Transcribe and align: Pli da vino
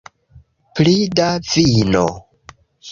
Pli 0.79 0.95
da 1.21 1.29
vino 1.53 2.05